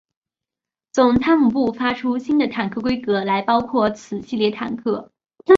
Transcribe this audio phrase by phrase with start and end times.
[0.91, 5.11] 总参谋部发出新的坦克规格来包括此系列坦克。